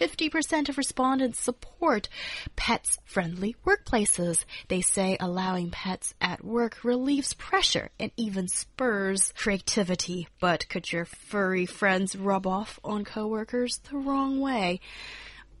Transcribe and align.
50% 0.00 0.70
of 0.70 0.78
respondents 0.78 1.38
support 1.38 2.08
pets 2.56 2.98
friendly 3.04 3.54
workplaces. 3.66 4.44
They 4.68 4.80
say 4.80 5.18
allowing 5.20 5.70
pets 5.70 6.14
at 6.22 6.42
work 6.42 6.82
relieves 6.82 7.34
pressure 7.34 7.90
and 8.00 8.10
even 8.16 8.48
spurs 8.48 9.34
creativity. 9.36 10.28
But 10.40 10.68
could 10.70 10.90
your 10.90 11.04
furry 11.04 11.66
friends 11.66 12.16
rub 12.16 12.46
off 12.46 12.80
on 12.82 13.04
coworkers 13.04 13.78
the 13.90 13.98
wrong 13.98 14.40
way? 14.40 14.80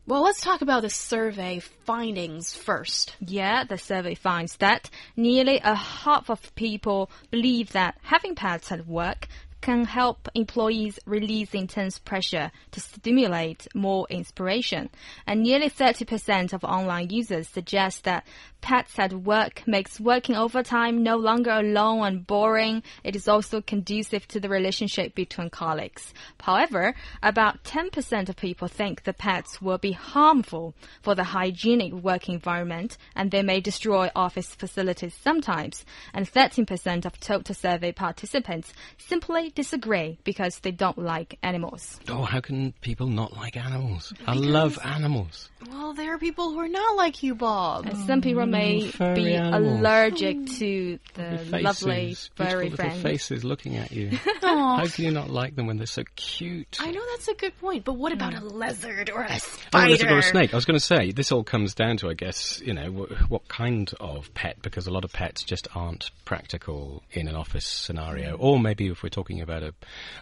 Well, 0.06 0.22
let's 0.22 0.40
talk 0.40 0.62
about 0.62 0.82
the 0.82 0.90
survey 0.90 1.60
findings 1.84 2.56
first. 2.56 3.14
Yeah, 3.20 3.64
the 3.64 3.76
survey 3.78 4.14
finds 4.14 4.56
that 4.56 4.88
nearly 5.16 5.60
a 5.62 5.74
half 5.74 6.30
of 6.30 6.54
people 6.54 7.10
believe 7.30 7.72
that 7.72 7.98
having 8.02 8.34
pets 8.34 8.72
at 8.72 8.86
work 8.86 9.28
can 9.60 9.84
help 9.84 10.28
employees 10.34 10.98
release 11.06 11.54
intense 11.54 11.98
pressure 11.98 12.50
to 12.70 12.80
stimulate 12.80 13.66
more 13.74 14.06
inspiration. 14.10 14.90
And 15.26 15.42
nearly 15.42 15.70
30% 15.70 16.52
of 16.52 16.64
online 16.64 17.10
users 17.10 17.48
suggest 17.48 18.04
that 18.04 18.26
pets 18.60 18.98
at 18.98 19.12
work 19.12 19.62
makes 19.66 20.00
working 20.00 20.36
overtime 20.36 21.02
no 21.02 21.16
longer 21.16 21.50
alone 21.50 22.04
and 22.04 22.26
boring. 22.26 22.82
It 23.04 23.16
is 23.16 23.28
also 23.28 23.60
conducive 23.60 24.26
to 24.28 24.40
the 24.40 24.48
relationship 24.48 25.14
between 25.14 25.50
colleagues. 25.50 26.12
However, 26.40 26.94
about 27.22 27.64
10% 27.64 28.28
of 28.28 28.36
people 28.36 28.68
think 28.68 29.04
the 29.04 29.12
pets 29.12 29.60
will 29.60 29.78
be 29.78 29.92
harmful 29.92 30.74
for 31.02 31.14
the 31.14 31.24
hygienic 31.24 31.92
work 31.92 32.28
environment 32.28 32.96
and 33.14 33.30
they 33.30 33.42
may 33.42 33.60
destroy 33.60 34.10
office 34.14 34.54
facilities 34.54 35.14
sometimes. 35.14 35.84
And 36.12 36.30
13% 36.30 37.04
of 37.04 37.18
total 37.20 37.54
survey 37.54 37.92
participants 37.92 38.72
simply 38.98 39.49
disagree 39.50 40.18
because 40.24 40.58
they 40.60 40.70
don't 40.70 40.98
like 40.98 41.38
animals. 41.42 42.00
Oh, 42.08 42.22
how 42.22 42.40
can 42.40 42.72
people 42.80 43.06
not 43.06 43.36
like 43.36 43.56
animals? 43.56 44.12
I 44.26 44.34
love 44.34 44.78
animals. 44.84 45.50
Well, 45.68 45.92
there 45.92 46.14
are 46.14 46.18
people 46.18 46.50
who 46.52 46.58
are 46.60 46.68
not 46.68 46.96
like 46.96 47.22
you, 47.22 47.34
Bob. 47.34 47.86
And 47.86 47.98
some 48.06 48.22
people 48.22 48.42
mm, 48.44 48.50
may 48.50 48.90
furry 48.90 49.14
be 49.14 49.34
animals. 49.34 49.78
allergic 49.78 50.36
hmm. 50.36 50.44
to 50.44 50.98
the 51.14 51.38
faces, 51.38 51.62
lovely 51.62 52.16
furry 52.34 52.70
friends. 52.70 53.02
faces 53.02 53.44
looking 53.44 53.76
at 53.76 53.92
you. 53.92 54.10
How 54.42 54.86
can 54.86 55.04
you 55.04 55.10
not 55.10 55.28
like 55.28 55.56
them 55.56 55.66
when 55.66 55.76
they're 55.76 55.86
so 55.86 56.04
cute? 56.16 56.78
I 56.80 56.90
know 56.90 57.02
that's 57.12 57.28
a 57.28 57.34
good 57.34 57.58
point, 57.58 57.84
but 57.84 57.94
what 57.94 58.12
about 58.12 58.34
a 58.34 58.38
hmm. 58.38 58.48
lizard 58.48 59.10
or 59.10 59.22
a 59.22 59.30
Oh, 59.32 59.38
spider? 59.38 59.88
there's 59.88 60.02
got 60.02 60.18
a 60.18 60.22
snake. 60.22 60.52
I 60.52 60.56
was 60.56 60.64
going 60.64 60.78
to 60.78 60.84
say 60.84 61.12
this 61.12 61.30
all 61.30 61.44
comes 61.44 61.74
down 61.74 61.98
to, 61.98 62.08
I 62.08 62.14
guess, 62.14 62.60
you 62.64 62.72
know, 62.72 62.90
wh- 62.90 63.30
what 63.30 63.48
kind 63.48 63.92
of 64.00 64.32
pet, 64.34 64.62
because 64.62 64.86
a 64.86 64.90
lot 64.90 65.04
of 65.04 65.12
pets 65.12 65.44
just 65.44 65.68
aren't 65.74 66.10
practical 66.24 67.02
in 67.12 67.28
an 67.28 67.36
office 67.36 67.66
scenario, 67.66 68.36
hmm. 68.36 68.44
or 68.44 68.58
maybe 68.58 68.88
if 68.88 69.02
we're 69.02 69.10
talking 69.10 69.39
about 69.42 69.62
a, 69.62 69.74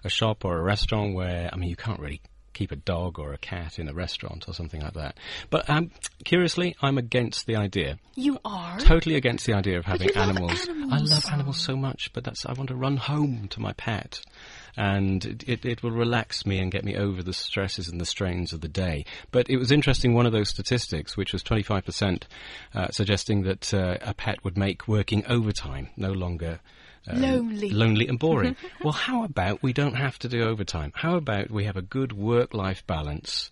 a 0.05 0.09
shop 0.09 0.45
or 0.45 0.59
a 0.59 0.63
restaurant 0.63 1.15
where, 1.15 1.51
I 1.53 1.57
mean, 1.57 1.69
you 1.69 1.77
can't 1.77 2.01
really 2.01 2.21
keep 2.59 2.73
a 2.73 2.77
dog 2.77 3.21
or 3.21 3.33
a 3.33 3.39
cat 3.39 3.79
in 3.79 3.89
a 3.89 3.95
restaurant 3.95 4.49
or 4.49 4.53
something 4.53 4.81
like 4.81 4.95
that. 4.95 5.17
But 5.49 5.71
um, 5.71 5.93
curiously, 6.25 6.75
I'm 6.83 6.99
against 6.99 7.47
the 7.47 7.55
idea. 7.55 7.99
You 8.17 8.41
are? 8.45 8.79
Totally 8.81 9.15
against 9.15 9.47
the 9.47 9.55
idea 9.55 9.79
of 9.79 9.85
having 9.85 10.09
love 10.15 10.29
animals. 10.29 10.69
I 10.69 10.99
love 10.99 11.25
animals 11.33 11.61
so 11.61 11.77
much, 11.77 12.13
but 12.13 12.25
that's 12.25 12.45
I 12.45 12.53
want 12.55 12.71
to 12.71 12.75
run 12.75 12.97
home 12.97 13.47
to 13.51 13.61
my 13.61 13.73
pet, 13.75 14.21
and 14.77 15.25
it, 15.25 15.49
it, 15.49 15.65
it 15.65 15.83
will 15.85 15.93
relax 15.93 16.45
me 16.45 16.59
and 16.59 16.73
get 16.73 16.85
me 16.85 16.97
over 16.97 17.23
the 17.23 17.33
stresses 17.33 17.89
and 17.89 18.01
the 18.01 18.07
strains 18.07 18.53
of 18.53 18.61
the 18.61 18.69
day. 18.69 19.05
But 19.31 19.49
it 19.49 19.57
was 19.57 19.71
interesting. 19.71 20.15
One 20.15 20.27
of 20.27 20.33
those 20.33 20.49
statistics, 20.49 21.17
which 21.17 21.33
was 21.33 21.45
25 21.45 21.85
percent, 21.85 22.27
uh, 22.75 22.89
suggesting 22.91 23.43
that 23.43 23.73
uh, 23.73 23.99
a 24.01 24.15
pet 24.15 24.43
would 24.43 24.59
make 24.59 24.89
working 24.89 25.25
overtime 25.27 25.91
no 25.97 26.11
longer. 26.11 26.59
Um, 27.07 27.21
Lonely. 27.21 27.71
lonely 27.71 28.09
and 28.09 28.19
boring. 28.19 28.57
well, 28.83 28.93
how 28.93 29.25
about 29.25 29.63
we 29.63 29.73
don't 29.73 29.95
have 29.95 30.19
to 30.21 30.29
do 30.29 30.43
overtime? 30.43 30.93
How 30.95 31.17
about 31.17 31.51
we 31.51 31.65
have 31.65 31.77
a 31.77 31.83
good 31.83 32.13
work-life 32.13 32.87
balance, 32.87 33.51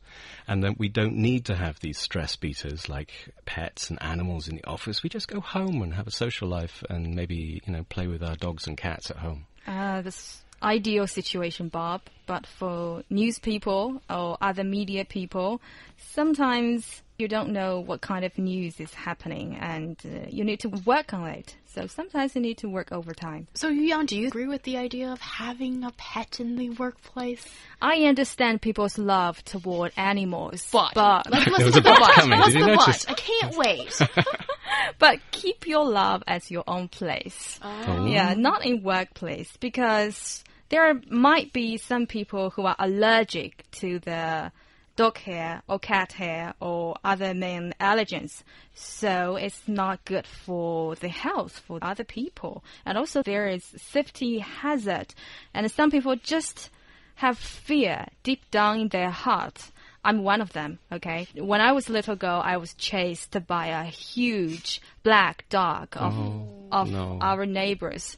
and 0.49 0.62
then 0.62 0.77
we 0.79 0.89
don't 0.89 1.17
need 1.17 1.47
to 1.47 1.55
have 1.55 1.79
these 1.81 1.99
stress 1.99 2.37
beaters 2.37 2.89
like 2.89 3.12
pets 3.45 3.91
and 3.91 4.03
animals 4.03 4.49
in 4.49 4.57
the 4.57 4.67
office. 4.67 5.03
We 5.03 5.09
just 5.09 5.29
go 5.29 5.41
home 5.41 5.83
and 5.83 5.95
have 5.95 6.07
a 6.07 6.12
social 6.12 6.49
life, 6.49 6.83
and 6.91 7.15
maybe 7.15 7.62
you 7.67 7.73
know 7.73 7.84
play 7.84 8.07
with 8.07 8.23
our 8.23 8.37
dogs 8.37 8.67
and 8.67 8.77
cats 8.77 9.11
at 9.11 9.19
home. 9.19 9.47
Uh, 9.67 10.03
this 10.03 10.43
ideal 10.63 11.07
situation, 11.07 11.69
Bob. 11.69 12.03
But 12.27 12.47
for 12.47 13.03
news 13.11 13.39
people 13.39 14.03
or 14.11 14.37
other 14.41 14.65
media 14.65 15.05
people, 15.05 15.61
sometimes 15.97 17.03
you 17.19 17.28
don't 17.28 17.51
know 17.51 17.81
what 17.81 18.01
kind 18.01 18.25
of 18.25 18.37
news 18.37 18.81
is 18.81 18.93
happening, 18.93 19.57
and 19.57 19.97
uh, 20.05 20.27
you 20.28 20.45
need 20.45 20.61
to 20.61 20.69
work 20.69 21.15
on 21.15 21.28
it. 21.28 21.57
So 21.77 21.87
sometimes 21.89 22.35
you 22.35 22.41
need 22.41 22.57
to 22.59 22.71
work 22.71 22.91
overtime. 22.91 23.49
So, 23.53 23.69
Yu 23.69 23.83
Yang, 23.83 24.07
do 24.07 24.17
you 24.17 24.29
agree 24.29 24.47
with 24.47 24.63
the 24.63 24.79
idea 24.79 25.13
of 25.13 25.21
having 25.21 25.85
a 25.85 25.91
pet 25.99 26.41
in 26.41 26.57
the 26.57 26.71
workplace? 26.71 27.47
I 27.83 28.05
understand 28.05 28.63
people's 28.63 28.97
love 28.97 29.45
toward 29.45 29.93
animals, 29.95 30.67
But, 30.73 30.95
but 30.95 31.31
let's 31.31 31.51
was 31.51 31.75
the 31.75 31.83
but 31.83 31.99
but. 32.01 32.13
coming. 32.15 32.39
What's 32.39 32.55
Did 32.55 32.63
the 32.63 32.67
notice? 32.77 33.05
but? 33.05 33.11
I 33.11 33.15
can't 33.15 33.57
wait. 33.59 34.01
but 34.99 35.19
keep 35.33 35.67
your 35.67 35.85
love 35.85 36.23
at 36.27 36.51
your 36.51 36.65
own 36.67 36.89
place. 36.89 37.61
Oh. 37.61 37.85
oh. 37.89 38.07
Yeah, 38.07 38.33
not 38.33 38.65
in 38.65 38.83
workplace 38.83 39.55
because 39.61 40.45
there 40.71 40.99
might 41.11 41.53
be 41.53 41.77
some 41.77 42.07
people 42.07 42.49
who 42.49 42.65
are 42.65 42.77
allergic 42.79 43.71
to 43.73 43.99
the 43.99 44.51
dog 44.97 45.19
hair 45.19 45.62
or 45.69 45.79
cat 45.79 46.12
hair 46.12 46.55
or 46.61 46.97
other 47.05 47.34
main 47.34 47.75
allergens. 47.81 48.43
So 48.75 49.37
it's 49.37 49.69
not 49.69 50.05
good 50.05 50.27
for 50.27 50.95
the 50.97 51.09
health 51.09 51.62
for 51.67 51.79
other 51.83 52.05
people. 52.05 52.65
And 52.84 52.99
also 52.99 53.23
there 53.23 53.47
is 53.49 53.65
safety 53.77 54.39
hazard. 54.39 55.15
And 55.55 55.71
some 55.71 55.91
people 55.91 56.17
just 56.17 56.71
have 57.17 57.39
fear 57.39 58.07
deep 58.23 58.51
down 58.51 58.81
in 58.81 58.89
their 58.89 59.11
heart. 59.11 59.71
I'm 60.05 60.23
one 60.23 60.41
of 60.41 60.53
them, 60.53 60.79
okay? 60.93 61.27
When 61.34 61.61
I 61.61 61.73
was 61.73 61.89
a 61.89 61.93
little 61.93 62.15
girl, 62.15 62.41
I 62.45 62.59
was 62.59 62.75
chased 62.75 63.37
by 63.49 63.67
a 63.69 63.83
huge 63.84 64.81
black 65.03 65.45
dog 65.49 65.89
of, 65.97 66.17
oh, 66.17 66.69
of 66.71 66.91
no. 66.91 67.19
our 67.21 67.45
neighbors. 67.45 68.17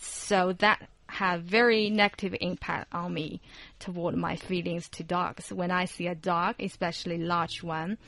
So 0.00 0.54
that 0.60 0.88
had 1.08 1.42
very 1.42 1.90
negative 1.90 2.34
impact 2.40 2.92
on 2.92 3.14
me 3.14 3.40
toward 3.78 4.14
my 4.14 4.36
feelings 4.36 4.88
to 4.90 5.02
dogs. 5.02 5.52
When 5.52 5.70
I 5.70 5.86
see 5.86 6.06
a 6.06 6.14
dog, 6.14 6.56
especially 6.60 7.18
large 7.18 7.62
one, 7.62 7.98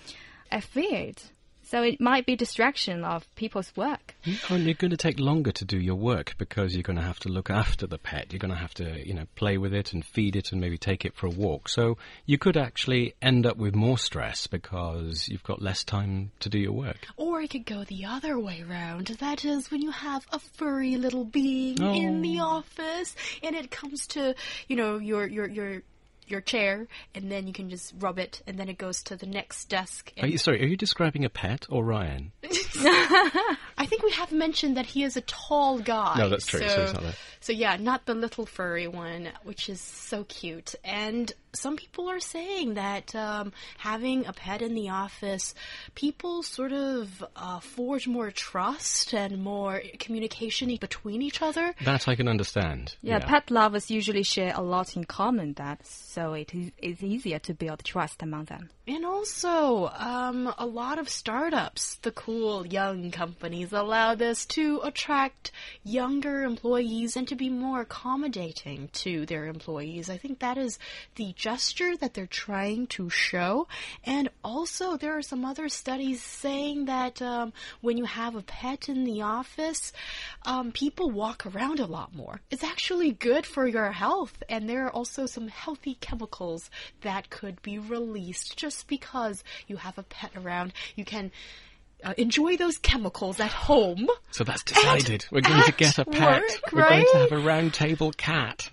I 0.53 0.61
fear 0.61 1.09
it. 1.09 1.33
So 1.70 1.84
it 1.84 2.00
might 2.00 2.26
be 2.26 2.34
distraction 2.34 3.04
of 3.04 3.32
people's 3.36 3.72
work. 3.76 4.16
Oh, 4.26 4.56
and 4.56 4.64
you're 4.64 4.75
going 4.75 4.91
to 4.91 4.97
take 4.97 5.20
longer 5.20 5.53
to 5.53 5.64
do 5.64 5.78
your 5.78 5.94
work 5.94 6.34
because 6.36 6.75
you're 6.75 6.82
going 6.82 6.98
to 6.98 7.04
have 7.04 7.20
to 7.20 7.28
look 7.28 7.48
after 7.62 7.86
the 7.86 7.97
pet. 7.97 8.32
You're 8.32 8.41
going 8.41 8.53
to 8.53 8.58
have 8.58 8.75
to, 8.75 9.06
you 9.06 9.14
know, 9.14 9.26
play 9.36 9.56
with 9.56 9.72
it 9.72 9.92
and 9.92 10.04
feed 10.04 10.34
it 10.34 10.50
and 10.50 10.60
maybe 10.60 10.76
take 10.76 11.04
it 11.04 11.14
for 11.14 11.26
a 11.26 11.30
walk. 11.30 11.69
So 11.69 11.97
you 12.26 12.38
could 12.38 12.56
actually 12.56 13.14
end 13.22 13.47
up 13.47 13.56
with 13.56 13.76
more 13.76 13.98
stress 13.98 14.48
because 14.48 15.28
you've 15.28 15.44
got 15.44 15.62
less 15.62 15.84
time 15.84 16.32
to 16.41 16.48
do 16.48 16.59
your 16.59 16.72
work. 16.72 17.06
or 17.16 17.41
it 17.41 17.50
could 17.50 17.66
go 17.66 17.84
the 17.84 18.04
other 18.04 18.36
way 18.36 18.64
around. 18.69 19.06
That 19.20 19.44
is, 19.44 19.70
when 19.70 19.80
you 19.80 19.92
have 19.92 20.26
a 20.32 20.41
furry 20.41 20.97
little 20.97 21.25
being 21.25 21.80
oh. 21.80 21.94
in 21.94 22.20
the 22.20 22.41
office, 22.41 23.14
and 23.44 23.54
it 23.54 23.70
comes 23.70 24.09
to, 24.09 24.34
you 24.66 24.75
know, 24.75 24.98
your 24.98 25.25
your 25.28 25.48
your 25.48 25.82
your 26.30 26.41
chair, 26.41 26.86
and 27.14 27.30
then 27.30 27.46
you 27.46 27.52
can 27.52 27.70
just 27.70 27.94
rub 27.98 28.18
it, 28.18 28.42
and 28.47 28.59
then 28.59 28.68
it 28.68 28.78
goes 28.78 29.03
to 29.04 29.16
the 29.16 29.27
next 29.27 29.68
desk. 29.68 30.12
Are 30.21 30.28
you 30.28 30.38
sorry? 30.38 30.62
Are 30.62 30.66
you 30.66 30.77
describing 30.77 31.24
a 31.24 31.30
pet 31.30 31.66
or 31.68 31.84
Ryan? 31.84 32.32
I 33.80 33.86
think 33.86 34.03
we 34.03 34.12
have 34.12 34.30
mentioned 34.30 34.77
that 34.77 34.86
he 34.86 35.03
is 35.03 35.16
a 35.16 35.22
tall 35.22 35.78
guy. 35.78 36.16
No, 36.18 36.28
that's 36.28 36.47
true, 36.47 36.60
so 36.60 36.82
he's 36.82 36.94
not 36.94 37.15
so 37.42 37.53
yeah, 37.54 37.77
not 37.77 38.04
the 38.04 38.15
little 38.15 38.44
furry 38.44 38.86
one, 38.86 39.30
which 39.44 39.71
is 39.71 39.80
so 39.80 40.24
cute. 40.24 40.74
And 40.84 41.32
some 41.54 41.77
people 41.77 42.10
are 42.10 42.21
saying 42.21 42.74
that 42.74 43.15
um, 43.15 43.53
having 43.78 44.27
a 44.27 44.32
pet 44.34 44.60
in 44.60 44.74
the 44.74 44.91
office, 44.91 45.54
people 45.94 46.42
sort 46.42 46.72
of 46.72 47.24
uh, 47.34 47.60
forge 47.60 48.06
more 48.06 48.30
trust 48.30 49.15
and 49.15 49.42
more 49.42 49.80
communication 49.98 50.76
between 50.76 51.22
each 51.22 51.41
other. 51.41 51.74
That 51.83 52.06
I 52.06 52.15
can 52.15 52.28
understand. 52.28 52.94
Yeah, 53.00 53.21
pet 53.21 53.50
lovers 53.50 53.91
usually 53.91 54.22
share 54.22 54.53
a 54.54 54.60
lot 54.62 54.94
in 54.94 55.04
common. 55.04 55.54
That 55.54 55.86
so 55.86 56.10
so 56.21 56.34
it 56.34 56.54
is 56.54 56.71
it's 56.78 57.03
easier 57.03 57.38
to 57.38 57.54
build 57.54 57.83
trust 57.84 58.22
among 58.22 58.44
them. 58.44 58.68
And 58.86 59.06
also, 59.06 59.91
um, 59.97 60.53
a 60.59 60.66
lot 60.66 60.98
of 60.98 61.09
startups, 61.09 61.97
the 62.03 62.10
cool 62.10 62.66
young 62.66 63.10
companies, 63.10 63.70
allow 63.72 64.15
this 64.15 64.47
to 64.47 64.81
attract 64.83 65.53
younger 65.83 66.43
employees 66.43 67.17
and 67.17 67.27
to 67.28 67.34
be 67.34 67.49
more 67.49 67.81
accommodating 67.81 68.89
to 68.93 69.27
their 69.27 69.47
employees. 69.47 70.11
I 70.11 70.17
think 70.17 70.39
that 70.41 70.59
is 70.59 70.78
the 71.17 71.33
gesture 71.37 71.97
that 71.97 72.15
they're 72.15 72.27
trying 72.27 72.87
to 72.89 73.11
show. 73.11 73.69
And 74.05 74.28
also, 74.43 74.97
there 74.97 75.17
are 75.17 75.22
some 75.22 75.45
other 75.45 75.69
studies 75.69 76.22
saying 76.22 76.87
that 76.87 77.21
um, 77.22 77.53
when 77.81 77.97
you 77.97 78.05
have 78.05 78.34
a 78.34 78.43
pet 78.43 78.89
in 78.89 79.05
the 79.05 79.22
office, 79.22 79.93
um, 80.45 80.72
people 80.72 81.11
walk 81.11 81.47
around 81.47 81.81
a 81.81 81.87
lot 81.87 82.15
more. 82.15 82.41
It's 82.51 82.65
actually 82.65 83.13
good 83.13 83.47
for 83.47 83.67
your 83.67 83.93
health, 83.93 84.43
and 84.49 84.69
there 84.69 84.87
are 84.87 84.91
also 84.91 85.27
some 85.27 85.49
healthy 85.49 85.97
chemicals 86.01 86.71
that 87.03 87.31
could 87.31 87.63
be 87.63 87.78
released 87.78 88.57
just 88.57 88.89
because 88.89 89.45
you 89.67 89.77
have 89.77 89.99
a 89.99 90.03
pet 90.03 90.33
around. 90.37 90.72
You 90.95 91.05
can 91.05 91.31
uh, 92.04 92.14
enjoy 92.16 92.56
those 92.56 92.78
chemicals 92.78 93.41
at 93.41 93.50
home. 93.52 94.08
So 94.30 94.44
that's 94.44 94.62
decided. 94.62 95.26
We're 95.30 95.41
going 95.42 95.62
to 95.64 95.72
get 95.72 95.98
a 95.98 96.04
pet. 96.04 96.42
work, 96.42 96.72
We're 96.72 96.88
going 96.88 97.06
to 97.12 97.18
have 97.18 97.32
a 97.32 97.38
round 97.38 97.74
table 97.74 98.12
cat. 98.12 98.70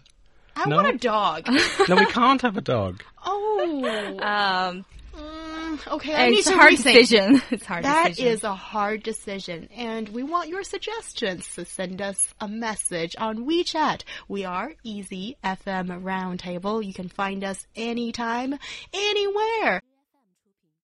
I 0.56 0.68
No. 0.70 0.78
want 0.78 0.96
a 0.96 0.98
dog. 0.98 1.48
No, 1.88 1.96
we 1.96 2.06
can't 2.08 2.42
have 2.42 2.58
a 2.58 2.62
dog. 2.62 3.04
oh, 3.26 3.86
Um, 4.22 4.86
mm, 5.16 5.88
okay. 5.94 6.16
I 6.16 6.30
need 6.30 6.40
it's 6.40 6.48
to 6.48 6.54
a 6.54 6.58
hard 6.58 6.74
rethink. 6.74 6.84
decision. 6.94 7.42
It's 7.52 7.64
a 7.64 7.68
hard 7.68 7.84
That 7.86 8.08
decision. 8.10 8.32
is 8.34 8.44
a 8.44 8.56
hard 8.56 9.04
decision, 9.04 9.70
and 9.76 10.10
we 10.10 10.24
want 10.24 10.50
your 10.50 10.64
suggestions. 10.64 11.46
So 11.46 11.64
send 11.64 12.02
us 12.02 12.18
a 12.42 12.48
message 12.48 13.16
on 13.20 13.46
WeChat. 13.48 14.02
We 14.28 14.46
are 14.46 14.74
Easy 14.84 15.38
FM 15.44 16.02
Roundtable. 16.02 16.84
You 16.84 16.94
can 16.94 17.10
find 17.10 17.44
us 17.44 17.68
anytime, 17.76 18.58
anywhere. 18.94 19.82